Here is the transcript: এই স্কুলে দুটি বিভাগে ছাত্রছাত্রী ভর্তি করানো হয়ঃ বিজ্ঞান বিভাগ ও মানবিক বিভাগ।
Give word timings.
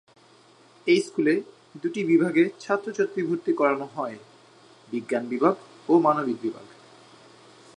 এই 0.87 0.99
স্কুলে 1.01 1.33
দুটি 1.83 2.01
বিভাগে 2.03 2.43
ছাত্রছাত্রী 2.59 3.21
ভর্তি 3.23 3.51
করানো 3.53 3.85
হয়ঃ 3.95 4.21
বিজ্ঞান 4.89 5.23
বিভাগ 5.27 5.55
ও 5.89 5.93
মানবিক 5.99 6.37
বিভাগ। 6.41 6.65